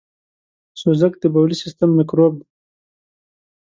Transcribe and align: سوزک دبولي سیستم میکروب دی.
سوزک 0.81 1.13
دبولي 1.21 1.55
سیستم 1.63 1.89
میکروب 1.97 2.33
دی. 2.39 2.45